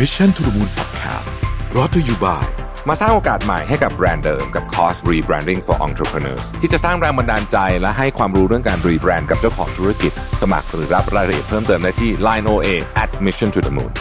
[0.00, 1.30] Mission to the Moon Podcast
[1.76, 2.46] รอ t ธออยู่บ่าย
[2.88, 10.12] มาสร้างโอกาสใหม่ให้กับแบรนด์เดิมกับคอร์ส Rebranding for Entrepreneurs ที่จะสร้างแรงบันดาลใจและให้ความรู้เรื่องการรีแบรนด์กับเจ้าของธุรกิจ
[10.42, 12.68] สมัครหรือรับรายละเอียดเพิ่มเติมได้ที่ Line OA
[13.02, 13.92] at Mission to the Moon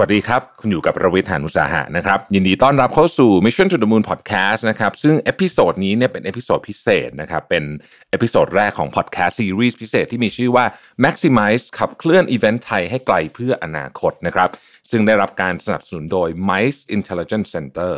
[0.00, 7.42] สวัสดีครับ คุณอยู่กับผมรวิศ หาญอุตสาหะนะครับ ยินดีต้อนรับเข้าสู่ Mission to the Moon Podcast นะครับ ซึ่ง episode นี้เนี่ยเป็น episode พิเศษนะครับ
[7.50, 7.64] เป็น
[8.10, 10.64] episode แรกของ Podcast Series พิเศษที่มีชื่อว่า
[11.04, 14.50] Maximize ขับเคลื่อนอีเวนต์ไทยให้ไกลเพื่ออนาคตนะครับ
[14.90, 17.92] ซึ่งได้รับการสนับสนุนโดย Mice Intelligence Center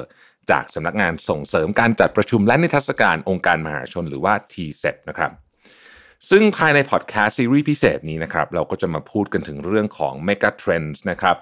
[0.50, 5.30] จากสำนักงานส่งเสริมการจัดประชุมและนิทรรศการองค์การมหาชนหรือว่า TCEB นะครับ
[6.30, 11.38] ซึ่งภายในพอดแคสต์ซีรีส์พิเศษนี้นะครับเราก็จะมาพูดกันถึงเรื่องของ Mega Trends นะครับ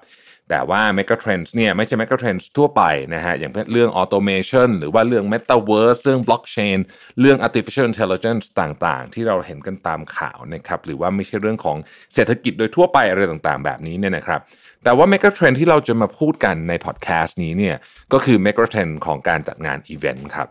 [0.50, 2.82] แต่ว่า Mega Trends เนี่ยไม่ใช่ Mega Trends ทั่วไป
[3.14, 6.78] นะฮะอย่างเรื่อง Automation หรือว่าเรื่อง Metaverse เรื่อง Blockchain
[7.20, 11.76] เรื่อง Artificial Intelligence ต่างๆ ที่เราเห็นกันตามข่าวนะครับหรือว่าไม่ใช่เรื่องของ
[12.14, 14.40] เศรษฐกิจโดยทั่วไปอะไรต่างๆ แบบนี้เนี่ยนะครับ
[14.84, 17.76] แต่ว่า Mega Trend ที่เราจะมาพูดกันในพอดแคสต์นี้เนี่ย
[18.12, 20.48] ก็คือ Mega Trend ของการจัดงานอีเวนต์ครับ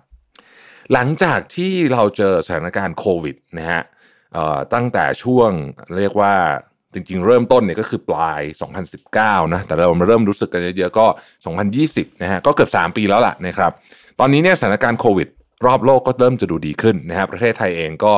[0.94, 3.82] หลังจากที่เราเจอสถานการณ์โควิดนะฮะ
[4.74, 5.52] ตั้งแต่ช่วง
[5.98, 6.36] เรียกว่า
[6.98, 8.42] จริงๆ เริ่มต้นเนี่ยก็คือปลาย
[8.98, 11.06] 2019 นะ แต่เรามาเริ่มรู้สึกกันเยอะๆ ก็
[11.64, 13.72] 2020 นะฮะ ก็เกือบ 3 ปีแล้วล่ะนะครับ
[14.20, 15.28] ตอนนี้เนี่ยสถานการณ์โควิด
[15.66, 18.14] รอบโลกก็เริ่มจะดูดีขึ้นนะฮะประเทศไทยเองก็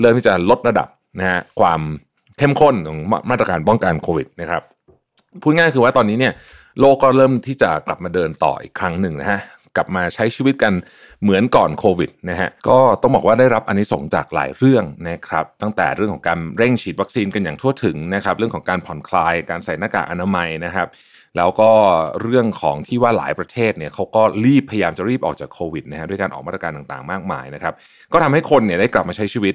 [0.00, 1.80] เริ่มที่จะลดระดับนะฮะความ
[2.38, 2.98] เข้มข้นของ
[3.30, 4.62] มาตรการป้องกันโควิดนะครับ
[5.42, 6.32] พูดง่ายคือว่าตอนนี้เนี่ย
[6.80, 9.40] โลกก็เริ่มที่จะกลับมาเดินต่ออีกครั้งหนึ่งนะฮะ
[9.76, 10.72] กลับมาใช้ชีวิตกัน
[11.22, 20.88] เหมือนก่อนโควิดนะฮะก็ต้องบอกว่าได้รับอนนิสงจากหลายเรื่องนะครับตั้งแต่เรื่องของการเร่งฉีดวัคซีนกันอย่างทั่วถึงนะครับเรื่องของการผ่อนคลายการใส่หน้ากากอนามัยนะครับ
[21.36, 21.70] แล้วก็
[22.22, 27.74] เรื่องของที่ว่าหลายประเทศเนี่ยเขาก็รีบพยายามจะรีบออกจากโควิดนะฮะด้วยการออกมาตรการต่างๆ มากมายนะครับ
[28.12, 29.54] ก็ทำให้คนเนี่ยได้กลับมาใช้ชีวิต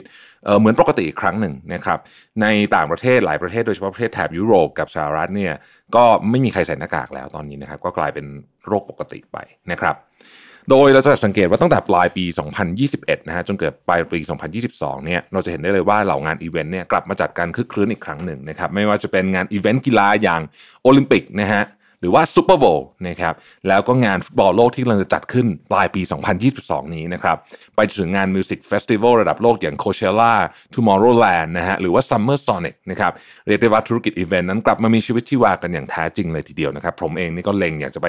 [0.59, 1.99] เหมือนปกติอีกครั้งหนึ่งนะครับ
[2.41, 5.53] ในต่างประเทศหลายประเทศโดยเฉพาะประเทศแถบยุโรปกับสหรัฐเนี่ย
[5.95, 8.25] ก็ไม่มีใครใส่หน้ากากแล้วตอนนี้นะครับ ก็กลายเป็น
[8.67, 9.37] โรคปกติไป
[9.71, 9.95] นะครับ
[10.69, 12.25] โดยเราจะสังเกตว่าตั้งแต่ปลายปี
[12.75, 14.19] 2021 นะฮะจนเกิดปลายปี
[14.63, 20.41] 2022 เนี่ยเราจะเห็นได้เลยว่าเหล่างานอีเวนต์เนี่ยกลับมาจัดการคึกคืนอีกครั้งหนึ่งนะครับไม่ว่าจะเป็นงานอีเวนต์กีฬาอย่าง
[20.83, 21.63] โอลิมปิกนะฮะ
[22.01, 23.33] หรือว่า Super Bowl นะครับ
[23.67, 26.01] แล้วก็งานฟุตบอลโลกที่กำลังจะจัดขึ้นปลายปี
[26.47, 27.37] 2022 นี้นะครับ
[27.75, 30.33] ไปถึงงาน music festival ระดับโลกอย่าง Coachella
[30.73, 33.11] Tomorrowland นะฮะหรือว่า Summer Sonic นะครับ
[33.47, 38.07] เรียกได้ว่าธุรกิจอีเวนต์นั้นกลับมามีชีวิตที่ว่ากันอย่างแท้จริงเลยทีเดียวนะครับผมเองนี่ก็เล็งอยากจะไป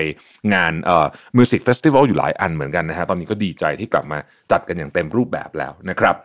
[0.54, 1.06] งานเอ่อ
[1.36, 4.18] music festival อยู่หลายอันเหมือนกันนะฮะตอนนี้ก็ดีใจที่กลับมา
[4.52, 6.16] จัดกันอย่างเต็มรูปแบบแล้วนะครับ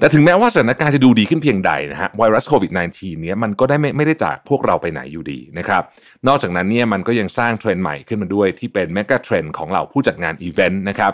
[0.00, 5.82] แต่ถึงแม้ว่าสถานการณ์จะดูดีขึ้นเพียงใดนะฮะไวรัสโควิด -19 เนี้ยมันก็ได้ไม่ไม่ได้จากพวกเราไปไหนอยู่ดีนะครับ
[6.28, 11.12] นอกจากนั้นเนี่ยมันก็ยังสร้างเทรนด์ใหม่ขึ้นมาด้วยที่เป็น mega trend ของเหล่าผู้จัดงานอีเวนต์นะครับ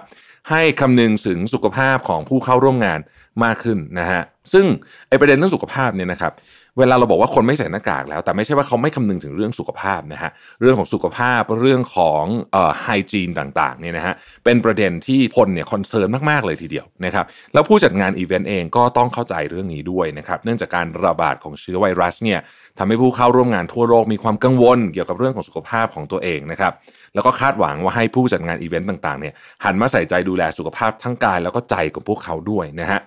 [0.50, 3.00] ให้คำนึงถึงสุขภาพของผู้เข้าร่วมงาน
[3.44, 4.22] มากขึ้นนะฮะ
[4.52, 4.66] ซึ่ง
[5.08, 6.32] ไอประเด็นเรื่องสุขภาพเนี่ยนะครับ
[6.80, 10.30] เวลาเราบอกว่าคนไม่ใส่หน้ากากแล้ว แต่ไม่ใช่ว่าเขาไม่คำนึงถึงเรื่องสุขภาพนะฮะ
[10.60, 14.14] เรื่องของสุขภาพเรื่องของเอ่อ hygiene ต่างๆเนี่ยนะฮะ
[14.44, 17.24] เป็นประเด็นที่คนเนี่ย concern มากๆเลยทีเดียวนะครับ
[17.54, 22.38] แล้วผู้จัดงานอีเวนต์เองก็ต้องเข้าใจเรื่องนี้ด้วยนะครับเนื่องจากการระบาดของเชื้อไวรัสเนี่ย
[22.78, 26.72] ทำให้ผู้เข้าร่วมงานทั่วโลกมีความกังวลเกี่ยวกับเรื่องของสุขภาพของตัวเองนะครับ
[27.14, 33.00] แล้วก็คาดหวังว่าให้ผู้จัดงานอีเวนต์ต่างๆเนี่ยหันมาใส่ใจดูแลสุขภาพทั้งกายแล้วก็ใจของพวกเขาด้วยนะฮะ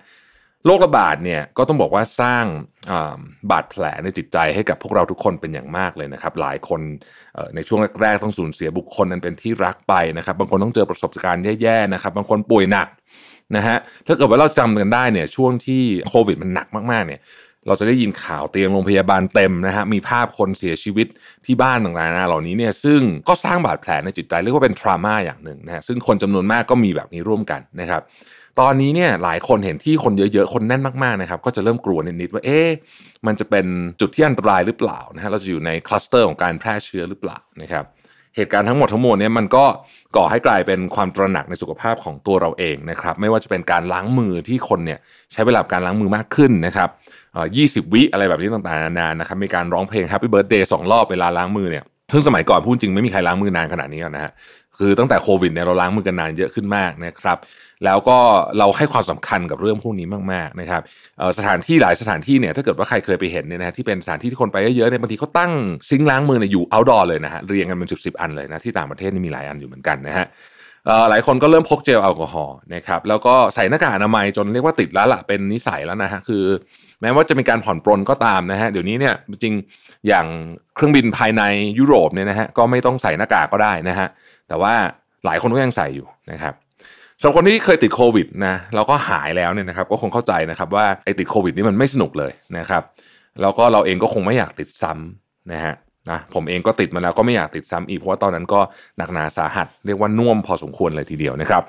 [0.66, 2.44] โรคระบาดเนี่ยก็ต้องบอกว่าสร้าง
[3.50, 6.80] บาดแผลในจิตใจให้กับพวกเราทุกคนเป็นอย่างมากเลยนะครับ หลายคน
[7.54, 12.88] ในช่วงแรกๆต้องสูญเสียบุคคลนั้นเป็นที่รักไปนะครับ บางคนต้องเจอประสบการณ์แย่ๆนะครับ บางคนป่วยหนัก
[13.56, 13.76] นะฮะ
[14.06, 17.20] ถ้าเกิดว่าเราจำกันได้เนี่ยช่วงที่โควิดมันหนักมากๆเนี่ย
[17.66, 21.06] เราจะได้ยินข่าวเตียงโรงพยาบาลเต็มนะฮะมีภาพคนเสียชีวิต
[21.46, 28.02] ที่บ้านต่างๆนะเหล่านี้เนี่ยซึ่งก็สร้างบาดแผลในจิตใจเรียกว่าเป็นทรามาอย่างหนึ่งนะฮะซึ่งคนจำนวนมากก็มีแบบนี้ร่วมกันนะครับ
[28.60, 32.68] ตอนนี้เนี่ยหลายคนเห็นที่คนเยอะๆคนแน่นมากๆนะครับ ก็จะเริ่มกลัวนิดๆว่าเอ๊ะ
[33.26, 33.66] มันจะเป็น
[34.00, 37.84] จุดที่อันตรายหรือเปล่านะฮะเราจะอยู่ในคลัสเตอร์ของการแพร่เชื้อหรือเปล่านะครับ
[38.36, 39.64] เหตุการณ์ทั้งหมดทั้งมวลเนี่ยมันก็
[40.16, 44.98] ก่อให้กลายเป็นความตระหนักในสุขภาพของตัวเราเองนะครับ ไม่ว่าจะเป็นการล้างมือที่คนเนี่ย
[45.32, 46.88] ใช้เวลาการล้างมือมากขึ้นนะครับ
[47.56, 54.32] ยี่สิบวิอะไรแบบนี้ต่างๆนานานะครับมีการร้องเพลง Happy Birthday สองรอบเวลาล้างมือเนี่ยซึ่งสมัยก่อนพูดจริงไม่มีใครล้างมือนานขนาดนี้นะฮะ
[54.78, 57.38] คือตั้งแต่โควิดเนี่ยเราล้างมือกันนานเยอะขึ้นมากนะครับ
[57.84, 58.18] แล้วก็
[58.58, 60.82] เราให้ความสำคัญกับเรื่องพวกนี้มากๆนะครับ
[61.38, 65.52] สถานที่หลายสถานที่เนี่ยถ้าเกิดว่าใครเคยไปเห็นเนี่ยนะที่เป็นสถานที่ที่คนไปเยอะๆเนี่ยบางทีเขาตั้ง
[65.90, 70.26] ซิงล้างมือเนี่ยอยู่ outdoor เลยนะฮะเรียงกันเป็นสิบสิบอันเลยนะที่ต่างประเทศนี่มีหลายอันอยู่เหมือนกันนะฮะ
[71.10, 76.44] หลายคนก็เริ่มพกเจลแอลกอฮอล์นะครับแล้วก็ใส่หน้ากากอนามัยจนเรียกว่าติดแล้วล่ะเป็นนิสัยแล้วนะฮะคือ
[77.04, 79.54] แม้ว่าจะมีการผ่อนปรนก็ตามนะฮะเดี๋ยวนี้เนี่ยจริง
[80.08, 80.26] อย่าง
[80.74, 81.42] เครื่องบินภายใน
[81.78, 84.08] ยุโรปเนี่ยนะฮะก็ไม่ต้องใส่หน้ากากก็ได้นะฮะ
[84.48, 84.72] แต่ว่า
[85.24, 86.54] หลายคนก็ยังใส่อยู่นะครับ
[87.20, 92.82] สำหรับคนที่เคยติดโควิดนะแล้วก็หายแล้วเนี่ยนะครับก็คงเข้าใจนะครับว่าไอ้ติดโควิดนี่มันไม่สนุกเลยนะครับ
[93.42, 95.74] แล้วก็เราเองก็คงไม่อยากติดซ้ำนะฮะ
[96.10, 98.60] นะผมเองก็ติดมาแล้วก็ไม่อยากติดซ้ำอีกเพราะว่าตอนนั้นก็
[98.98, 101.62] หนักหนาสาหัส เรียกว่าน่วมพอสมควรเลยทีเดียวนะครับ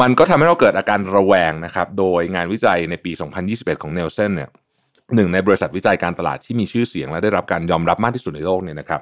[0.00, 3.12] มันก็ทำให้เราเกิดอาการระแวงนะครับ โดยงานวิจัยในปี
[3.46, 4.50] 2021 ของเนลเซนเนี่ย
[5.14, 9.00] หนึ่งในบริษัทวิจัยการตลาดที่มีชื่อเสียงและได้รับการยอมรับมากที่สุดในโลกเนี่ยนะครับ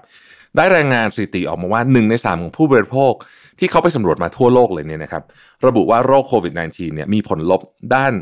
[0.56, 3.12] ได้รายงานสถิติออกมาว่า1ใน3ของผู้บริโภค
[3.58, 5.22] ที่เขาไปสำรวจมาทั่วโลกเลยเนี่ยนะครับ
[5.66, 7.60] ระบุว่าโรคโควิด -19 เนี่ยมีผลลบ
[7.94, 8.12] ด้าน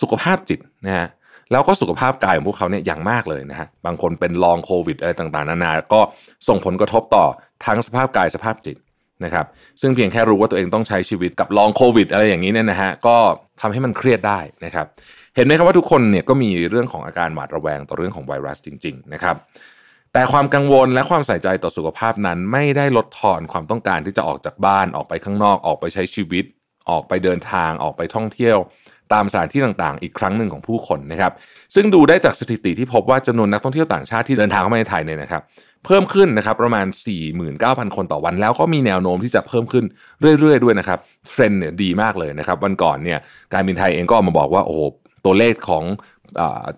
[0.00, 1.08] สุขภาพจิตนะฮะ
[1.50, 6.00] แล้วก็สุขภาพกายของพวกเขาเนี่ยอย่างมากเลยนะฮะบางคนเป็นลองโควิดอะไรต่างๆ นานา ก็
[6.48, 7.24] ส่งผลกระทบต่อ
[7.66, 8.76] ทั้งสภาพกายสภาพจิต
[9.24, 9.46] นะครับ
[9.80, 13.16] ซึ่งเพียงแค่รู้ว่าตัวเองต้องใช้ชีวิตกับลองโควิด อะไรอย่างนี้เนี่ยนะฮะก็
[13.60, 14.86] ทำให้มันเครียดได้นะครับ
[15.36, 19.36] เห็นไหมครับว่าทุกคนเนี่ยก็มีเรื่องของอาการหวาดระแวงต่อเรื่องของไวรัสจริง ๆ นะครับ
[20.12, 26.44] แต่ความกังวลและความใส่ใจต่อสุขภาพนั้น ไม่ได้ลดทอนความต้องการที่จะออกจากบ้านออกไปข้างนอกออกไปใช้ชีวิต
[26.90, 28.58] ออกไปเดินทางออกไปท่องเที่ยว
[29.12, 31.32] ตามสถานที่ต่างๆ อีกครั้งหนึ่งของผู้คนนะครับ
[31.74, 35.42] ซึ่งดูได้จากสถิติที่พบว่าจำนวนนักท่องเที่ยวต่างชาติที่เดินทางเข้ามาในไทยเนี่ยนะครับ
[35.84, 36.86] เพิ่มขึ้นนะครับประมาณ
[37.40, 39.84] 49,000 คนต่อวัน แล้วก็มีแนวโน้มที่จะเพิ่มขึ้น
[40.38, 40.98] เรื่อยๆ ด้วยนะครับ
[41.28, 43.18] เทรนด์เนี่ยดีมากเลยนะครับวันก่อนเนี่ย
[43.52, 44.80] การบินไทยเองก็ออกมาบอกว่าโอ้โห
[45.24, 45.84] ตัวเลขของ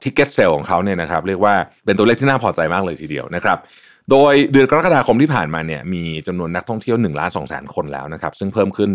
[0.02, 3.58] ticket sale ของเขาเนี่ยนะครับเรียกว่าเป็นตัวเลขที่น่าพอใจมากเลยทีเดียวนะครับ
[4.10, 8.90] โดยเดือนกรกฎาคมที่ผ่านมาเนี่ยมีจำนวนนักท่องเที่ยว1ล้าน2แสนคนแล้วนะครับซึ่งเพิ่มขึ้น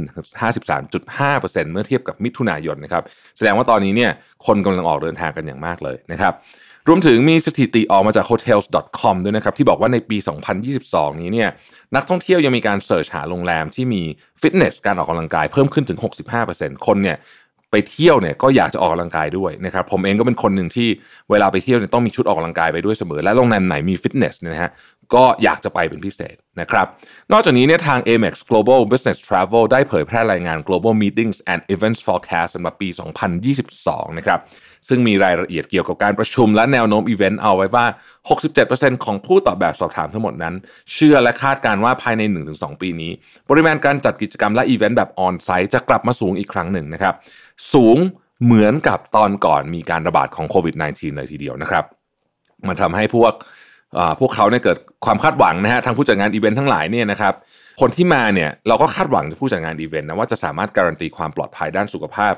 [0.83, 3.03] 53.5%เมื่อเทียบกับมิถุนายนนะครับ
[3.37, 4.11] แสดงว่าตอนนี้เนี่ย
[4.45, 6.33] คนกำลังออกเดินทางกันอย่างมากเลยนะครับ
[6.87, 10.17] รวมถึงมีสถิติออกมาจาก hotels.com ด้วยนะครับที่บอกว่าในปี
[10.69, 11.49] 2022 นี้เนี่ย
[11.95, 14.01] นักท่องเที่ยวยังมีการ search หาโรงแรมที่มี
[14.41, 15.99] ฟิตเนสการออกกำลังกายเพิ่มขึ้นถึง
[16.41, 17.17] 65%คนเนี่ย
[17.71, 20.87] ไปเที่ยวเนี่ยก็อยากจะออกกำลังกายด้วยนะครับผมเองก็เป็นคนหนึ่งที่
[21.31, 24.71] เวลาไปเที่ยวเนี่ยต้องมีชุดออกกำลังกายไปด้วยเสมอ และโรงแรมไหนมีฟิตเนสเนี่ยนะฮะ
[25.15, 26.87] ก็อยากจะไปเป็นพิเศษนะครับ
[27.31, 32.89] นอกจากนี้เนี่ยทาง Amex Global Business Travel ได้เผยแพร่รายงาน Global Meetings and Events Forecast สำหรับปี
[33.53, 34.39] 2022 นะครับ
[34.87, 37.85] ซึ่งมีรายละเอียดเกี่ยวกับการประชุมและแนวโน้มอีเวนต์เอาไว้ว่า
[38.45, 40.55] 67%ของผู้ตอบแบบสอบถามทั้งหมดนั้น
[40.93, 42.21] เชื่อและคาดการว่าภายใน
[42.51, 43.11] 1-2 ปีนี้
[43.49, 47.15] ปริมาณการจัดกิจกรรมและอีเวนต์แบบ onsite จะกลับมาสูงอีกครั้งหนึ่งนะครับ
[47.73, 47.97] สูง
[48.43, 51.83] เหมือนกับตอนก่อนมีการระบาดของโควิด -19 เลยทีเดียวนะครับ
[52.67, 53.33] มันทำให้พวก
[54.19, 57.33] พวกเขาเนี่ยเกิดความคาดหวังนะฮะทางผู้จัดงานอีเวนต์ทั้งหลายเนี่ยนะครับ
[57.81, 62.33] คนที่มาเนี่ยเราก็คาดหวังจากผู้จัดงานอีเวนต์นะว่าจะสามารถการันตีความปลอดภัยด้านสุขภาพ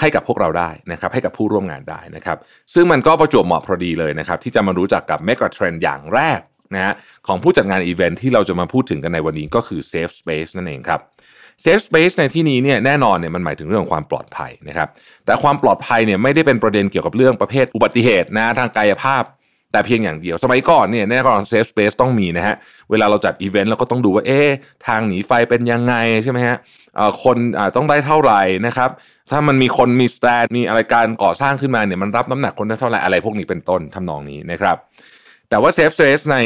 [0.00, 2.38] ให้กับพวกเราได้นะครับให้กับผู้ร่วมงานได้นะครับ
[2.74, 6.40] ซึ่งมันก็ประจวบเหมาะพอดีเลยนะครับที่จะมารู้จักกับ mega trend อย่างแรก
[6.74, 6.94] นะฮะ
[7.26, 11.00] ของผู้จัดงานอีเวนต์ที่เราจะมาพูดถึงกันในวันนี้ก็คือ Safe Space นั่นเองครับ
[11.64, 14.88] Safe Space ในที่นี้เนี่ยแน่นอนเนี่ยมันหมายถึงเรื่องของความปลอดภัยนะครับ
[15.24, 19.22] แต่ความปลอดภัยเนี่ยไม่ได้เป็นประเด็นเกี่ยวกับเรื่องประเภทอุบัติเหตุนะทางกายภาพ
[19.72, 22.54] แต่เพียงอย่างเดียว สมัยก่อนเนี่ยแน่นอน safe space ต้องมีนะฮะ
[22.90, 24.48] เวลาเราจัดอีเวนต์เราก็ต้องดูว่าเอ๊ะ
[24.86, 26.56] ทางหนีไฟเป็นยังไงใช่ไหมฮะ
[27.22, 27.36] คน
[27.76, 28.90] ต้องได้เท่าไหร่นะครับ
[29.30, 34.76] ถ้ามันมีคนมีสแตนมีอะไรการก่อสร้างขึ้นมาเนี่ยมันรับน้ำหนักคนได้เท่าไหร่อะไรพวกนี้เป็นต้นทำนองนี้นะครับ
[35.48, 36.38] แต่ว่าเซฟสเปซใน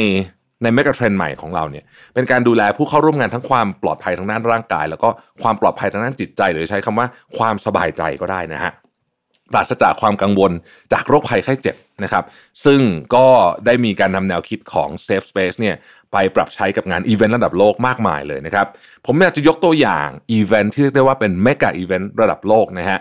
[0.63, 1.83] ในเมกะเทรนใหม่ของเราเนี่ย
[2.13, 5.09] เป็นการดูแลผู้เข้าร่วมงานทั้งความปลอดภัยทางด้านร่างกาย แล้วก็
[5.43, 7.07] ความปลอดภัยทางด้านจิตใจ หรือใช้คำว่า
[7.37, 8.71] ความสบายใจก็ได้นะฮะ
[9.51, 10.51] ปราศจากความกังวล
[10.93, 12.23] จากโรคภัยไข้เจ็บ นะครับ
[12.65, 12.81] ซึ่ง
[13.15, 13.27] ก็
[13.65, 15.75] ได้มีการนำแนวคิดของ Safe Space เนี่ย
[16.11, 18.67] ไปปรับใช้กับงานอีเวนต์ระดับโลกมากมายเลยนะครับ
[19.05, 22.99] ผมอยากจะยกตัวอย่างอีเวนต์ที่เรียกได้ว่าเป็น mega event ระดับโลกนะฮะ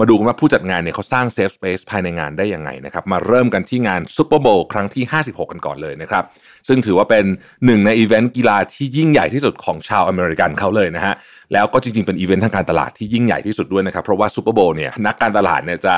[0.00, 6.24] มาดูกันว่าผู้จัดงานเนี่ยเขาสร้าง safe space ภายในงานได้ยังไงนะครับ มาเริ่มกันที่งาน Super Bowl ครั้งที่ 56 กันก่อนเลยนะครับ
[6.68, 7.24] ซึ่งถือว่าเป็น
[7.66, 11.14] หนึ่งในอีเวนต์กีฬาที่ยิ่งใหญ่ที่สุดของชาวอเมริกันเขาเลยนะฮะ
[11.52, 15.96] แล้วก็จริงๆเป็นอีเวนต์ทางการตลาดที่ยิ่งใหญ่ที่สุดด้วยนะครับ เพราะว่า Super Bowl เนี่ยนักการตลาดเนี่ยจะ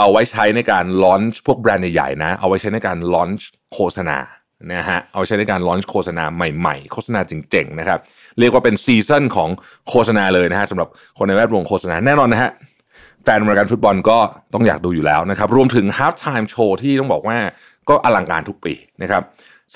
[0.00, 4.18] เอาไว้ใช้ในการ launch พวกแบรนด์ใหญ่ๆนะ เอาไว้ใช้ในการ launchโฆษณา
[4.74, 7.98] นะฮะเอาใช้ในการ launch โฆษณาใหม่ๆ โฆษณาเจ๋งๆนะครับ
[8.38, 9.50] เรียกว่าเป็น season ของ
[9.88, 10.88] โฆษณาเลยนะฮะสำหรับ
[11.18, 12.50] คนในแวดวงโฆษณาแน่นอนนะฮะ
[13.24, 14.18] แฟนอเมริกันฟุตบอลก็
[14.54, 17.38] ต้องอยากดูอยู่แล้วนะครับ รวมถึง halftime show ที่ต้องบอกว่า
[17.88, 19.22] ก็อลังการทุกปีนะครับ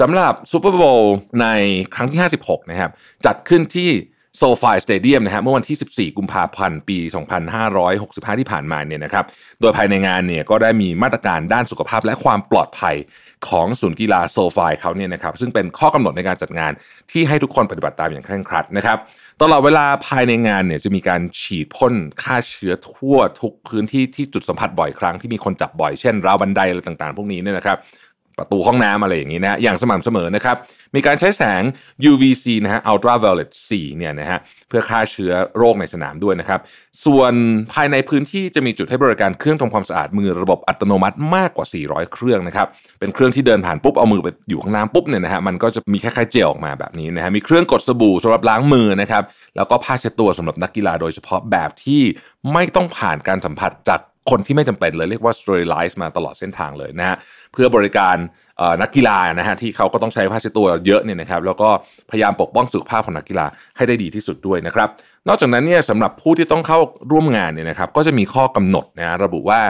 [0.01, 1.47] สำหรับ Super Bowl ใน
[1.95, 2.91] ครั้งที่ 56 นะครับ
[3.27, 3.91] จัดขึ้นที่
[4.39, 6.99] SoFi Stadium นะฮะเมื่อวันที่ 14 กุมภาพันธ์ ปี
[7.69, 9.25] 2565 ที่ผ่านมาเนี่ยนะครับ
[9.61, 12.97] โดยภายในงานเนี่ยก็ได้มีมาตรการด้านสุขภาพและความปลอดภัย
[13.49, 16.73] ของศูนย์กีฬาโซฟายเขาเนี่ยนะครับ ซึ่งเป็นข้อกำหนดในการจัดงาน
[17.13, 18.99] ที่ให้ทุกคนปฏิบัติตามอย่างเคร่งครัดนะครับ
[19.43, 27.77] ตลอดเวลาภายในงานเนี่ยจะมีการฉีดพ่นฆ่าเชื้อทั่วทุกพื้นที่ที่จุดสัมผัสบ่อยครั้งที่มีคนจับบ่อยเช่นราวบันไดอะไรต่างๆ พวกนี้เนี่ยนะครับ
[28.39, 30.57] ประตูห้องน้ำอะไรอย่างนี้นะอย่างสม่ำเสมอนะครับ
[30.95, 31.63] มีการใช้แสง
[32.11, 34.39] UVC นะฮะ ultraviolet 4เนี่ยนะฮะ
[34.69, 36.61] เพื่อฆ่าเชื้อโรคในสนามด้วยนะครับ
[37.05, 37.33] ส่วน
[37.73, 42.67] ภายในพื้นที่จะมีจุดให้บริการเครื่องทำความสะอาดมือระบบอัตโนมัติมากกว่า 400 เครื่องนะครับ
[43.01, 49.23] เป็นเครื่องที่เดินผ่านปุ๊บ เอามือไปอยู่ข้างน้ำปุ๊บเนี่ยนะฮะมันก็จะมีคล้ายๆเจลออกมาแบบนี้นะฮะมีเครื่องกดสบู่สำหรับล้างมือนะครับ
[49.57, 52.03] แล้วก็ผ้าเช็ดตัวสำหรับนักกีฬาโดยเฉพาะแบบที่
[52.53, 54.01] ไม่ต้องผ่านการสัมผัสจาก
[54.31, 57.17] คนที่ไม่จำเป็นเลยเรียกว่า sterilize มาตลอดเส้นทางเลยนะฮะ
[57.53, 58.17] เพื่อบริการ
[58.83, 61.69] นักกีฬานะฮะที่เขาก็ต้องใช้ผ้าเช็ดตัวเยอะเนี่ยนะครับแล้วก็
[62.11, 64.89] พยายามปกป้องสุขภาพของนักกีฬาให้ได้ดีที่สุดด้วยนะครับ
[65.29, 66.79] นอกจากนั้นเนี่ยสำหรับผู้ที่ต้องเข้า
[67.13, 69.61] ร่วมงานเนี่ยนะครับก็จะมีข้อกำหนดนะระบุว่า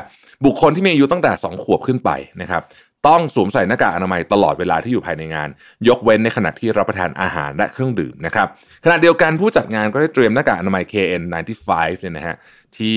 [0.45, 2.11] บุคคลที่มีอายุตั้งแต่ 2 ขวบขึ้นไป
[2.43, 2.63] นะครับ
[3.09, 5.49] ต้องสวมใส่หน้ากากอนามัยตลอดเวลาที่อยู่ภายในงาน
[5.89, 8.47] ยกเว้นในขณะที่รับประทานอาหารและเครื่องดื่มนะครับ
[8.85, 11.71] ขณะเดียวกันผู้จัดงานก็ได้เตรียมหน้ากากอนามัย KN95
[12.01, 12.35] เนี่ยนะฮะ
[12.77, 12.97] ที่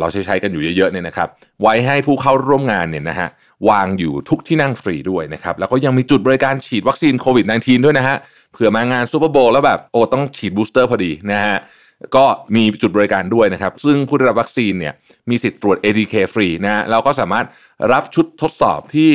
[0.00, 1.28] เราใช้ใช้กันอยู่เยอะๆเนี่ยนะครับ
[1.62, 3.28] ไว้ให้ผู้เข้าร่วมงานเนี่ยนะฮะ
[3.68, 8.16] วางอยู่ทุกที่นั่งฟรีด้วยนะครับแล้วก็ยังมีจุดบริการฉีดวัคซีนโควิด -19 ด้วยนะฮะ
[8.52, 11.56] เผื่อมางาน Super Bowl แล้วแบบโอ้ต้องฉีด booster พอดีนะฮะ
[12.16, 12.24] ก็
[12.56, 14.94] มีจุดบริการด้วยนะครับ ซึ่งผู้ได้รับวัคซีนเนี่ย
[15.30, 17.46] มีสิทธิ์ตรวจ ATK ฟรีนะแล้วก็สามารถ
[17.92, 19.10] รับชุดทดสอบที่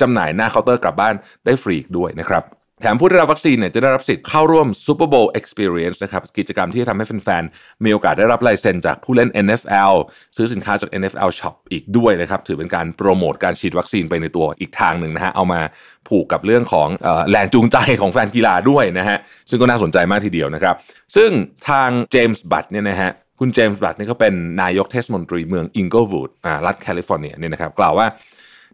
[0.00, 1.14] จำหน่ายหน้าเคาน์เตอร์กลับบ้าน
[1.44, 2.42] ได้ฟรีด้วยนะครับ
[2.82, 9.92] แถมผู้ได้รับวัคซีนเนี่ยจะได้รับสิทธิ์เข้าร่วม Super Bowl Experience นะครับกิจกรรมที่ทำให้แฟนๆมีโอกาสได้รับลายเซ็นจากผู้เล่น NFL
[10.36, 15.60] ซื้อสินค้าจาก NFL Shop อีกด้วยนะครับถือเป็นการโปรโมทการฉีดวัคซีนไปในตัวอีกทางหนึ่งนะฮะเอามา
[16.08, 19.18] ผูกกับเรื่องของอ่อแรงจูงใจของแฟนกีฬาด้วยนะฮะ
[19.50, 20.74] ซึ่งก็น่าสนใจมากทีเดียวนะครับ
[21.16, 21.30] ซึ่ง
[21.68, 28.06] ทางเจมส์บัตเนี่ยนะฮะคุณเจมส์บัตนี่เขาเป็นนายกเทศมนตรีเมืองอิงเกิลวูดอ่ารัฐแคลิฟอร์เนียเนี่ยนะครับกล่าวว่า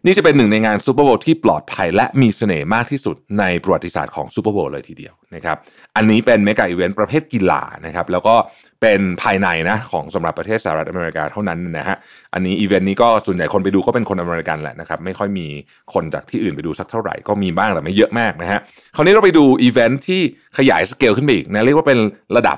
[0.05, 5.57] นี่จะเป็นหนึ่งในงาน Super Bowl ที่ปลอดภัยและมีเสน่ห์มากที่สุดในประวัติศาสตร์ของ Super Bowl เลยทีเดียวนะครับ
[5.95, 8.35] อันนี้เป็น mega event ประเภทกีฬานะครับ แล้วก็
[8.81, 11.97] เป็นภายในนะของสำหรับประเทศสหรัฐอเมริกาเท่านั้นนะฮะ
[12.33, 15.47] อันนี้อีเวนต์นี้ก็ส่วนใหญ่คนไปดูก็เป็นคนอเมริกันแหละนะครับ ไม่ค่อยมี
[15.93, 18.59] คนจากที่อื่นไปดูสักเท่าไหร่ ก็มีบ้างแต่ไม่เยอะมากนะฮะ
[18.95, 20.21] คราวนี้เราไปดูอีเวนต์ที่
[20.57, 21.99] ขยายสเกลขึ้นไปอีกนะ เรียกว่าเป็น
[22.37, 22.57] ระดับ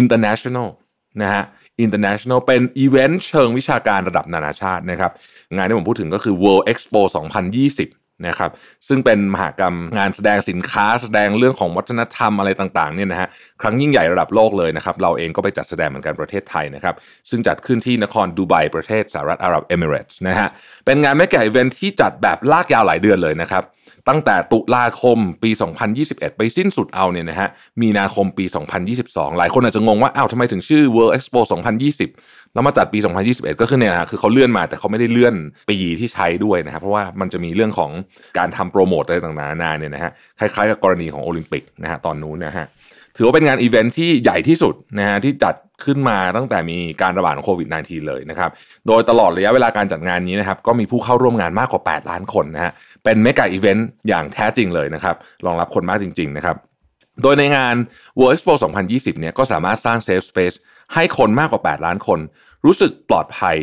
[0.00, 0.68] international
[1.22, 1.44] นะฮะ
[1.86, 5.12] international เป็นอีเวนต์เชิงวิชาการระดับนานาชาตินะครับ
[5.56, 7.00] งานที่ผมพูดถึงก็คือ World Expo
[7.58, 8.50] 2020 นะครับ
[8.88, 13.28] ซึ่งเป็นมหากรรมงานแสดงสินค้าแสดงเรื่องของวัฒนธรรมอะไรต่างๆเนี่ยนะฮะ
[13.62, 16.94] ครั้งยิ่งใหญ่ระดับโลกเลยนะครับเราเองก็ไปจัดแสดงเหมือนกันประเทศไทยนะครับ
[17.30, 20.48] ซึ่งจัดขึ้นที่นครดูไบประเทศสหรัฐอาหรับเอมิเรตส์นะฮะ
[20.86, 23.64] เป็นงาน mega event ที่จัดแบบลากยาวหลายเดือนเลยนะครับ
[24.08, 25.50] ตั้งแต่ตุลาคมปี
[25.94, 27.48] 2021 ไปสิ้นสุดเอาเนี่ยนะฮะ
[27.82, 28.44] มีนาคมปี
[28.92, 31.40] 2022 หลายคนอาจจะงงว่าอ้าวทำไมถึงชื่อ World Expo
[31.94, 32.98] 2020 แล้วมาจัดปี
[33.30, 35.34] 2021 ก็คือเนี่ยนะคือเขาเลื่อนมาแต่เขาไม่ได้เลื่อน
[35.70, 37.90] ปีที่ใช้ด้วยนะครับเพราะว่ามันจะมีเรื่องของ
[38.38, 42.66] การทำโปรโมทอะไรต่างๆนานาเนี่ยนะฮะคล้ายๆกับกรณีของโอลิมปิกนะฮะตอนนู้นนะฮะ
[43.16, 45.54] ถือว่าเป็นงานอีเวนท์ที่ใหญ่ที่สุดนะฮะที่จัด
[45.84, 48.50] ขึ้นมาตั้งแต่มีการระบาดของโควิด -19 เลยนะครับ
[48.86, 52.72] โดยตลอดระยะเวลาการจัดงานนี้นะครับก็มีผู้เข้าร่วมงานมากกว่า 8 ล้านคนนะฮะ
[53.04, 55.14] เป็นเมกะอีเวนต์อย่างแท้จริงเลยนะครับ
[55.46, 56.56] รองรับคนมากจริง ๆ นะครับ
[57.22, 57.76] โดยในงาน
[58.18, 58.52] World Expo
[58.86, 60.56] 2020 เนี่ยก็สามารถสร้าง Safe Space
[60.94, 62.20] ให้คนมากกว่า 8 ล้านคน
[62.66, 63.56] รู้สึกปลอดภัย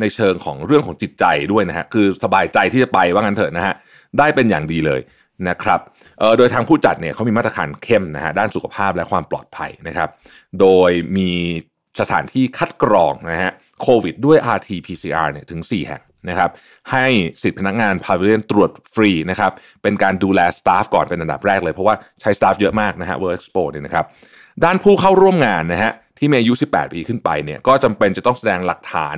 [0.00, 3.74] ในเชิงของเรื่องของจิตใจด้วยนะฮะคือสบายใจที่จะไปว่างั้นเถอะนะฮะ
[4.18, 5.00] ได้เป็นอย่างดีเลย
[5.48, 5.80] นะครับ
[6.38, 10.08] โดยทางผู้จัดเนี่ยเขามีมาตรการเข้มนะฮะด้านสุขภาพและความปลอดภัยนะครับ
[10.60, 11.30] โดยมี
[12.00, 16.50] สถานที่คัดกรองนะฮะโควิดด้วย RT-PCR เนี่ยถึง 4 แห่ง นะครับ
[16.92, 17.06] ให้
[17.42, 19.52] สิทธิพนักงานพาวิเลียนตรวจฟรีนะครับ
[19.82, 24.04] เป็นการดูแลสตาฟก่อนเป็นอันดับแรกเลย เพราะว่าใช้สตาฟเยอะมากนะฮะ World Expo เนี่ยนะครับ
[24.64, 29.16] ด้านผู้เข้าร่วมงานนะฮะที่มีอายุ 18 ปีขึ้นไปเนี่ยก็จำเป็นจะต้องแสดงหลักฐาน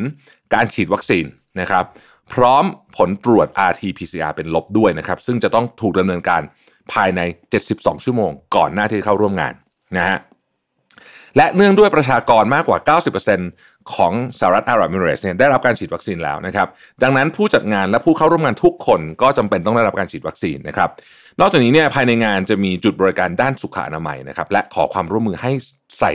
[0.54, 1.24] การฉีดวัคซีน
[1.60, 1.84] นะครับ
[2.32, 2.64] พร้อม
[2.96, 6.42] ผลตรวจ RT-PCR เป็นลบด้วยนะครับซึ่งจะต้องถูกดำเนินการ
[6.92, 7.20] ภายใน
[7.62, 9.54] 72 ชั่วโมง ก่อนหน้าที่เข้าร่วมงาน
[9.96, 10.18] นะฮะ
[11.36, 12.98] และเนื่องด้วยประชากรมากกว่า
[13.34, 16.68] 90% ของสหรัฐอาหรับเอมิเรตส์เนี่ยได้รับการฉีดวัคซีนแล้วนะครับ
[17.02, 20.88] ดังนั้นผู้จัดงานและผู้เข้าร่วมงานทุกคนก็จำเป็นต้องได้รับการฉีดวัคซีนนะครับ
[21.40, 25.50] นอกจากนี้เนี่ยภายในงานจะมีจุดบริการด้านสุขอนามัยนะครับและขอความร่วมมือให้
[26.00, 26.12] ใส่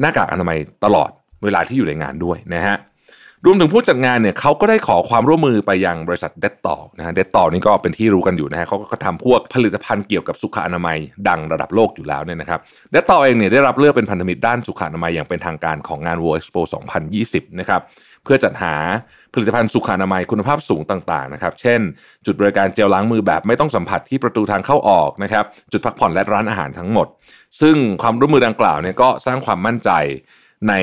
[0.00, 1.10] หน้ากากอนามัยตลอด
[1.44, 2.76] เวลาที่อยู่ในงานด้วยนะฮะ
[3.46, 10.98] รวมถึงผู้จัดงานเนี่ยเขาก็ได้ขอความร่วมมือไปยังบริษัทเดตต่อนะฮะเดตต่อนี่ก็เป็นที่รู้กันอยู่นะฮะเขาก็ทำพวกผลิตภัณฑ์เกี่ยวกับสุขอนามัย
[11.28, 12.60] ดังระดับโลกอยู่แล้วเนี่ยนะครับ
[12.90, 16.60] เดตต่อเองเนี่ยได้รับเลือกเป็นพันธมิตรด้านสุขอนามัยอย่างเป็นทางการของงาน World Expo
[17.10, 17.80] 2020 นะครับ
[18.24, 18.74] เพื่อจัดหา
[19.34, 21.80] ผลิตภัณฑ์สุขอนามัยคุณภาพสูงต่างๆนะครับ เช่น
[22.26, 27.06] จุดบริการเจลล้างมือแบบไม่ต้องสัมผัสที่ประตูทางเข้าออกนะครับ จุดพักผ่อนและร้านอาหารทั้งหมด
[27.60, 29.90] ซึ่งความร่วมมือดังกล่าวเนี่ยก็สร้างความมั่นใจ
[30.68, 30.74] ใน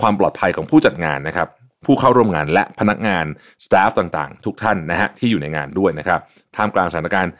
[0.00, 1.48] ความปลอดภัยของผู้จัดงานนะครับ
[1.84, 3.24] ผู้เข้าร่วมงานและพนักงาน
[3.64, 6.20] สตาฟต่างๆ ทุกท่านนะฮะที่อยู่ในงานด้วยนะครับ
[6.56, 7.32] ท่ามกลางสถานการณ์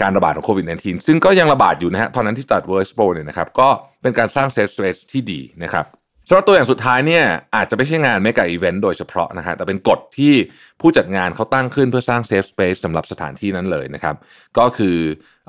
[0.00, 3.68] การระบาดของโควิด -19 ซึ่งก็ยังระบาดอยู่นะฮะตอนนั้นที่จัด World Expo เนี่ยนะครับก็
[4.02, 5.84] เป็นการสร้าง safe space ที่ดีนะครับ
[6.32, 7.24] สำหรับตัวอย่างสุดท้ายเนี่ย
[7.56, 10.34] อาจจะไม่ใช่งาน mega event โดยเฉพาะนะฮะแต่เป็นกฎที่
[10.80, 14.14] ผู้จัดงานเขาตั้งขึ้นเพื่อสร้าง safe space สำหรับสถานที่นั้นเลยนะครับ
[14.58, 14.96] ก็คือ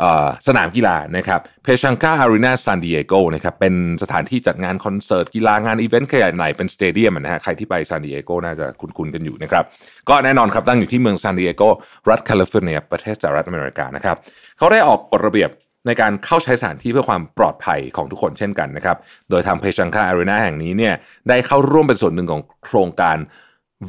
[0.01, 0.03] อ
[0.47, 3.73] สนามกีฬานะครับ Pechanga Arena ซานดิเอโกนะครับเป็น
[4.03, 9.63] สถานที่จัดงานคอนเสิร์ตกีฬางานอีเวนต์ขนาดใหญ่เป็น stadium นะฮะใครที่ไปซานดิเอโกน่าจะคุ้นๆกันอยู่นะครับ
[10.09, 11.63] ก็แน่นอนครับตั้งอยู่ที่เมืองซานดิเอโก
[12.09, 14.17] รัฐแคลิฟอร์เนีย ประเทศสหรัฐอเมริกานะครับ
[14.57, 15.51] เขาได้ออกกฎระเบียบ
[15.85, 18.97] ในการเข้าใช้สถานที่เพื่อความปลอดภัยของทุกคนเช่นกันนะครับ
[19.29, 20.93] โดยทาง Pechanga Arena แห่งนี้เนี่ย
[21.29, 23.17] ได้เข้าร่วมเป็นส่วนหนึ่งของโครงการ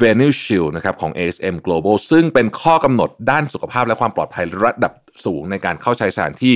[0.00, 4.92] Venue Shield นะครับของ ASM Global ซึ่งเป็นข้อกำหนดด้านสุขภาพและความปลอดภัยระดับ
[5.24, 6.54] สูงในการเข้าใช้สถานที่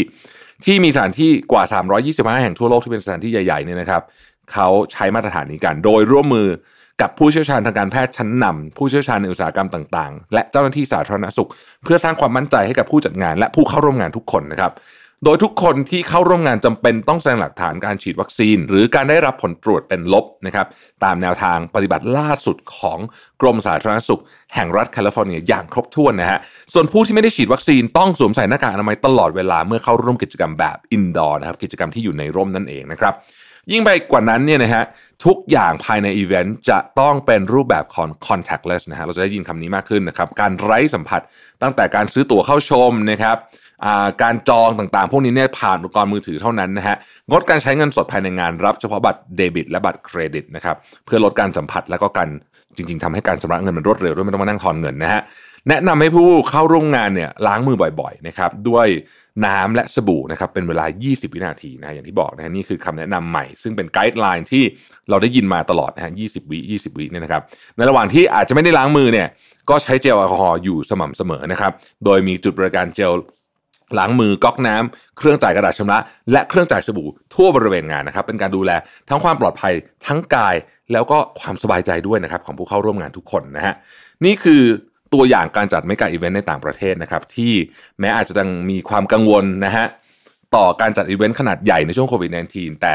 [0.64, 1.64] ที่มีสถานที่กว่า
[2.02, 4.02] 325 แห่งทั่วโลกที่เป็นสถานที่ใหญ่ๆเนี่ยนะครับ
[4.52, 6.48] เขาใช้มาตรฐานนี้กัน โดยร่วมมือ
[7.02, 11.50] กับผู้เชี่ยวชาญทางการแพทย์ชั้นนำผู้เชี่ยวชาญในอุตสาหกรรมต่างๆ และเจ้าหน้าที่สาธารณสุข
[11.84, 14.72] เพื่อสร้างความมั่นใจให้กับผู้จัดงานและผู้เข้าร่วมงานทุกคนนะครับ
[15.24, 20.66] โดยทุกคนที่เข้าร่วมงานจำเป็นต้องแสดงหลักฐานการฉีดวัคซีน หรือการได้รับผลตรวจเป็นลบนะครับ
[21.04, 22.98] ตามแนวทางปฏิบัติล่าสุดของ
[23.40, 24.22] กรมสาธารณสุข
[24.54, 26.38] แห่งรัฐแคลิฟอร์เนียอย่างครบถ้วนนะฮะ
[26.72, 33.14] ส่วนผู้ที่ไม่ได้ฉีดวัคซีนต้องสวมใส่หน้ากากอนามัยตลอดเวลาเมื่อเข้าร่วมกิจกรรมแบบ indoor นะครับกิจกรรมที่อยู่ในร่มนั่นเองนะครับ
[33.72, 34.84] ยิ่งไปกว่านั้นเนี่ยนะฮะ
[35.24, 41.20] ทุกอย่างภายในอีเวนต์จะต้องเป็นรูปแบบของ contactless นะฮะเราจะได้ยินคำนี้มากขึ้นนะครับการไร้สัมผัส
[41.62, 43.36] ตั้งแต่การซื้อตั๋วเข้าชมนะครับ
[44.22, 46.96] การจองต่างๆ พวกนี้เนี่ยผ่านอุปกรณ์มือถือเท่านั้นนะฮะ
[47.30, 52.28] งดการใช้เงินสดภายในงานรับเฉพาะบัตรเดบิต และบัตรเครดิตนะครับเพื่อลดการสัมผัสและก็การ
[52.76, 55.22] จริง ๆทำให้การชำระเงินมันรวดเร็วด้วยไม่ต้องมานั่งทอนเงินนะฮะ
[55.68, 58.86] แนะนำให้ผู้เข้าร่วมงานเนี่ยล้างมือบ่อยๆนะครับด้วย
[59.46, 64.64] น้ำและสบู่นะครับเป็นเวลา 20 วินาทีนะอย่างที่บอกนะนี่คือคำแนะนำใหม่ ซึ่งเป็นไกด์ไลน์ที่
[65.10, 67.42] เราได้ยินมาตลอดนะฮะ20วิ 20 วิเนี่ยนะครับ
[67.76, 69.28] ในระหว่างที่อาจจะไม่ได้ล้างมือเนี่ย
[69.70, 71.72] ก็ใช้เจลแอลกอฮอล์อยู่สม่ำเสมอนะครับ
[72.04, 73.12] โดยมีจุดบริการเจล
[73.98, 75.98] ล้างมือก๊อกน้ำเครื่องจ่ายกระดาษชำระ
[76.32, 78.70] และเครื่องจ่ายสบู่ทั่วบริเวณงานนะครับ เป็นการดูแล
[79.08, 79.72] ทั้งความปลอดภัย
[80.06, 80.54] ทั้งกาย
[80.92, 83.74] แล้วก็ความสบายใจด้วยนะครับของผู้เข้าร่วมงานทุกคนนะฮะ
[84.24, 84.62] นี่คือ
[85.16, 87.52] ตัวอย่างการจัดเมกะอีเวนต์ในต่างประเทศนะครับ ที่
[88.00, 89.86] แม้อาจจะยังมีความกังวลนะฮะ
[90.56, 92.94] ต่อการจัดอีเวนต์ขนาดใหญ่ในช่วงโควิด -19 แต่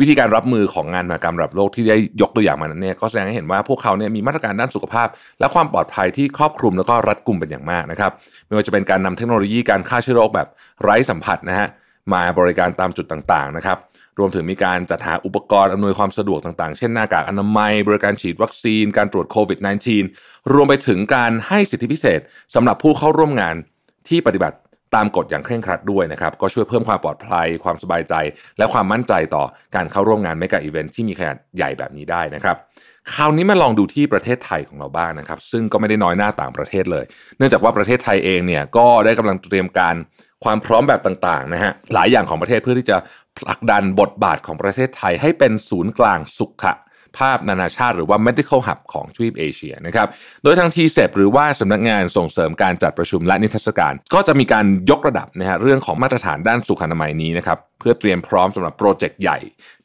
[0.00, 5.08] วิธีการรับมือของงานมหกรรมระดับโลกที่ได้ยกตัวอย่างมานั้นเนี่ยก็แสดงให้เห็นว่าพวกเขาเนี่ยมีมาตรการด้านสุขภาพ
[5.40, 8.12] และความปลอดภัยที่ครอบคลุมแล้วก็รัดกุมเป็นอย่างมากนะครับ
[8.46, 10.48] ไม่ว่าจะเป็นการนำเทคโนโลยีการฆ่าเชื้อโรคแบบ
[10.82, 11.68] ไร้สัมผัสนะฮะ
[12.12, 13.78] มาบริการตามจุดต่างๆนะครับ
[14.18, 19.58] รวมถึงมีการจัดหาอุปกรณ์อำนวยความสะดวกต่างๆ เช่นหน้ากากอนามัย บริการฉีดวัคซีน การตรวจโควิด
[20.06, 22.20] -19 รวมไปถึงการให้สิทธิพิเศษ
[22.54, 23.54] สำหรับผู้เข้าร่วมงาน
[24.08, 24.56] ที่ปฏิบัติ
[24.94, 28.14] ตามกฎอย่างเคร่งครัดด้วยนะครับ ก็ช่วยเพิ่มความปลอดภัย ความสบายใจ
[28.58, 32.56] และความมั่นใจต่อการเข้าร่วมงาน mega event ที่มีขนาดใหญ่แบบนี้ได้นะครับ
[33.12, 37.04] คราวนี้มาลองดูที่ประเทศไทยของเราบ้างนะครับ ซึ่งก็ไม่ได้น้อยหน้าต่างประเทศเลย
[37.38, 39.94] เนื่องจากว่าประเทศไทยเองเนี่ยก็ได้กำลังเตรียมการ
[40.44, 42.96] ความพร้อมแบบต่างๆนะฮะหลายอย่างของประเทศเพื่อที่จะ
[43.38, 46.64] ผลักดันบทบาทของประเทศไทยให้เป็นศูนย์กลางสุข
[47.18, 50.08] ภาพนานาชาติหรือว่า medical hub ของทวีปเอเชียนะครับ
[50.42, 59.38] โดยทางทีเซหรือว่าสำนักงานส่งเสริมการจัดประชุมและนิทรรศการ ก็จะมีการยกระดับนะฮะเรื่องของมาตรฐานด้านสุขอนามัยนี้นะครับ เพื่อเตรียมพร้อมสำหรับโปรเจกต์ใหญ่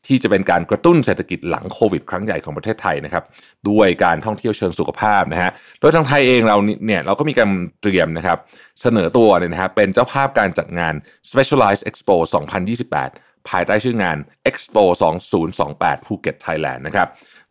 [0.08, 3.24] ที่จะเป็นการกระตุ้นเศรษฐกิจหลังโควิดครั้งใหญ่ของประเทศไทยนะครับ
[3.70, 7.50] ด้วยการท่องเที่ยวเชิงสุขภาพนะฮะ โดยทางไทยเองเราเนี่ยเราก็มีการ
[7.82, 8.38] เตรียมนะครับ
[8.82, 10.94] เสนอตัวเนี่ยนะฮะเป็นเจ้าภาพการจัดงาน
[11.30, 12.16] Specialized Expo
[12.78, 14.18] 2028 ภายใต้ชื่องาน
[14.50, 14.84] Expo
[15.46, 17.08] 2028 ภูเก็ตไทยแลนด์นะครับ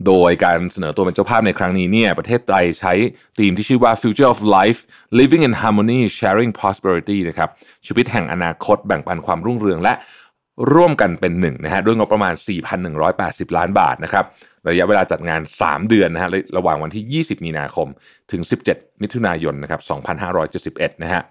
[0.07, 2.93] โดยการเสนอตัวเป็นเจ้าภาพในครั้งนี้เนี่ยประเทศไทยใช้
[3.39, 4.81] ธีมที่ชื่อว่า Future of Life
[5.19, 7.51] Living in Harmony Sharing Prosperity นะครับ
[7.87, 9.95] ชีวิตแห่งอนาคตแบ่งปันความรุ่งเรืองและ
[10.75, 12.35] ร่วมกันเป็นหนึ่งนะฮะด้วยงบประมาณ
[12.95, 14.25] 4,180 ล้านบาทนะครับ
[14.69, 17.89] ระยะเวลาจัดงาน 3 เดือนนะฮะระหว่างวันที่ 20 มีนาคม
[18.33, 19.81] ถึง 17 มิถุนายนนะครับ
[20.97, 21.23] 2571 นะฮะ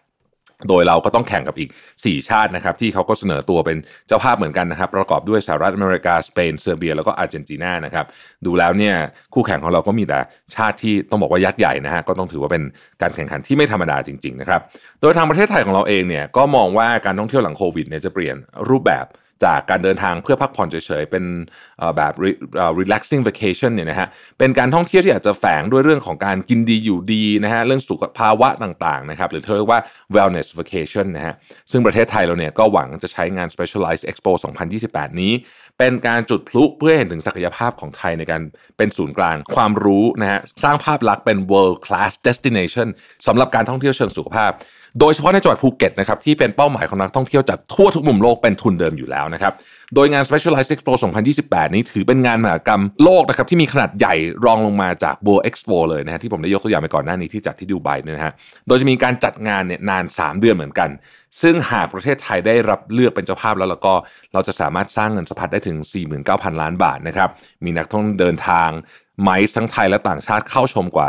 [0.69, 8.05] โดยเราก็ต้องแข่งกับอีก 4 ชาตินะครับที่เขาก็เสนอตัวเป็นเจ้าภาพเหมือนกันนะครับ ประกอบด้วยสหรัฐอเมริกา สเปน เซอร์เบีย แล้วก็อาร์เจนตินานะครับ
[8.45, 8.95] ดูแล้วเนี่ย
[9.33, 10.19] คู่แข่งของเราก็มีแต่
[10.55, 12.63] ชาติที่ต้องบอกว่ายักษ์ใหญ่นะฮะก็ต้องถือว่าเป็น
[13.01, 14.61] การแข่งขันที่ไม่ธรรมดาจริงๆนะครับ
[15.01, 18.35] โดยทางประเทศไทยของเราเองเนี่ยก็มองว่าการท่องเที่ยวหลังโควิดเนี่ยจะเปลี่ยน
[18.69, 19.05] รูปแบบ
[19.43, 21.23] จากการเดินทางเพื่อพักผ่อนเฉยๆ เป็น
[21.97, 22.13] แบบ
[22.79, 24.07] relaxing vacation เนี่ยนะฮะ
[24.39, 29.79] เป็นการท่องเที่ยวที่อาจจะแฝงด้วยเรื่องของการกินดีอยู่ดีนะฮะ เรื่องสุขภาวะต่างๆนะครับ หรือเรียกว่า
[30.15, 31.33] wellness vacation นะฮะ
[31.71, 34.31] ซึ่งประเทศไทยเราเนี่ยก็หวังจะใช้งาน specialized expo
[34.75, 35.33] 2028 นี้
[35.79, 38.41] เป็นการจุดพลุเพื่อเห็นถึงศักยภาพของไทยในการ
[38.77, 42.87] เป็นศูนย์กลางความรู้นะฮะ สร้างภาพลักษณ์เป็น world class destination
[43.27, 44.51] สำหรับการท่องเที่ยวเชิงสุขภาพ
[44.99, 49.53] โดยเฉพาะในจังหวัดภูเก็ตนะครับที่เป็นเป้าหมายของนักท่องเที่ยวจากทั่วทุกมุมโลกเป็นทุนเดิมอยู่แล้วนะครับ
[49.95, 50.93] โดยงาน Specialized Expo
[51.33, 58.33] 2028 นี้ถือเป็นงานมหกรรมโลกนะครับที่มีขนาดใหญ่รองลงมาจาก World Expo เลยนะฮะที่ผมได้ยกตัวอย่างไปก่อนหน้านี้ที่จัดที่ดูไบเนี่ยนะฮะ
[58.67, 60.89] โดยจะมีการจัดงานเนี่ยนาน 3 เดือนเหมือนกัน
[61.41, 63.93] ซึ่งหากประเทศไทยได้รับเลือกเป็นเจ้าภาพแล้วแล้วก็
[64.33, 65.77] เราจะสามารถสร้างเงินสะพัดได้ถึง
[66.19, 67.29] 49,000 ล้านบาทนะครับ
[67.65, 68.69] มีนักท่องเดินทาง
[69.23, 71.07] ไมซ์ทั้งไทยและต่างชาติเข้าชมกว่า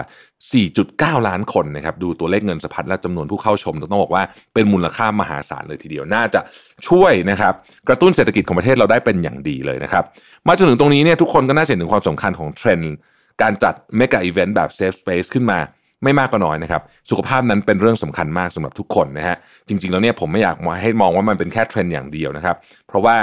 [0.63, 4.23] 4.9 ล้านคนนะครับดูตัวเลขเงินสะพัดและจำนวนผู้เข้าชมต้องบอกว่า
[4.55, 6.41] เป็นมูลค่ามหาศาลเลยทีเดียวน่าจะ
[6.89, 7.55] ช่วยนะครับ
[7.89, 10.05] กระตุ้นเศรษฐกิจของประเทศเราได้เป็นอย่างดีเลยนะครับ
[10.47, 12.95] มาจนถึงตรงนี้เนี่ยทุกคนก็น่าจะเห็นถึงความสำคัญของเทรนด์
[13.43, 15.59] การจัด mega event แบบ safe space ขึ้นมา
[16.05, 19.37] ไม่มากก็น้อยนะครับ สุขภาพนั้นเป็นเรื่องสำคัญมากสำหรับทุกคนนะฮะ
[19.69, 22.57] จริง ๆ แล้วเนี่ยผมไม่อยากให้มองว่ามันเป็นแค่เทรนด์อย่างเดียวนะครับ
[22.89, 23.17] เพราะว่า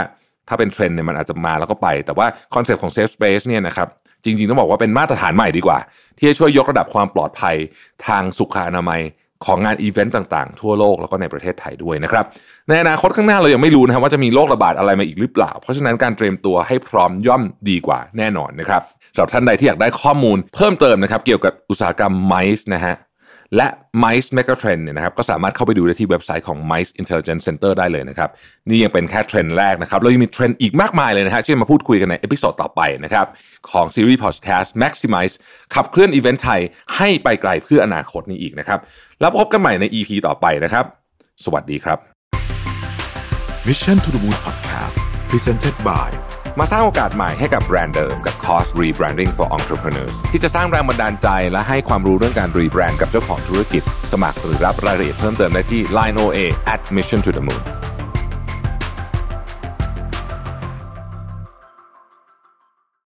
[0.47, 3.87] ถ้าเป็นเทรนด์เนี่ยมันอาจจะมาแล้วก็ไป แต่ว่า concept ของ safe space เนี่ยนะครับ
[4.23, 5.79] จริงๆต้องบอกว่าเป็นมาตรฐานใหม่ดีกว่า
[6.17, 7.55] ที่จะช่วยยกระดับความปลอดภัย
[8.07, 9.01] ทางสุขอนามัย
[9.45, 12.25] ของงานอีเวนต์ต่างๆ ทั่วโลกแล้วก็ในประเทศไทยด้วยนะครับ
[12.69, 18.81] ในอนาคตข้างหน้าเรายังไม่รู้นะครับว่าจะมีโรคระบาดอะไรมาอีกหรือเปล่า เพราะฉะนั้นการเตรียมตัวให้พร้อมย่อมดีกว่าแน่นอนนะครับ
[19.15, 22.95] สำหรับท่านใดที่อยากได้ข้อมูลเพิ่มเติมนะครับเกี่ยวกับอุตสาหกรรม MICE นะฮะ
[23.57, 23.67] และ
[24.03, 28.29] MICE Megatrend เนี่ยนะครับก็สามารถเข้าไปดูได้ที่เว็บไซต์ของ MICE Intelligence Center ได้เลยนะครับ
[28.69, 33.25] นี่ยังเป็นแค่เทรนด์แรกนะครับเรายังมีเทรนด์อีกมากมายเลยนะฮะที่มาพูดคุยกันใน episode ต่อไปนะครับ
[33.71, 35.33] ของซีรีส์พอดแคสต์ Maximize
[35.75, 36.61] ขับเคลื่อนอีเวนต์ไทย
[36.97, 38.79] ให้ไปไกลเพื่ออนาคตนี้อีกนะครับ
[39.21, 40.85] แล้วพบกันใหม่ใน EP ต่อไปนะครับ
[41.45, 41.97] สวัสดีครับ
[43.67, 44.97] Mission to the Moon Podcast
[45.29, 46.09] Presented by
[46.59, 56.39] มาสร้างโอกาสใหม่ให้กับแบรนด์เดิมกับ Cost Rebranding for Entrepreneurs ที่จะสร้างแรงบันดาลใจและให้ความรู้เรื่องการรีแบรนด์กับเจ้าของธุรกิจ สมัครหรือรับรายละเอียดเพิ่มเติมได้ที่ Line OA
[56.73, 57.61] at Mission to the Moon